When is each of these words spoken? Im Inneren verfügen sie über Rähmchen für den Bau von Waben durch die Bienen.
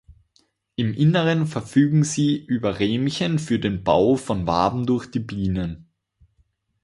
Im 0.77 0.95
Inneren 0.95 1.45
verfügen 1.45 2.03
sie 2.03 2.43
über 2.43 2.79
Rähmchen 2.79 3.37
für 3.37 3.59
den 3.59 3.83
Bau 3.83 4.15
von 4.15 4.47
Waben 4.47 4.87
durch 4.87 5.05
die 5.11 5.19
Bienen. 5.19 5.91